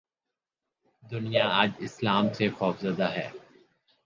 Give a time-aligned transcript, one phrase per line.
[1.03, 3.27] دنیا آج اسلام سے خوف زدہ ہے۔